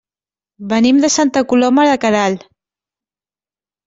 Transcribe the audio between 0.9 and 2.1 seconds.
de Santa Coloma de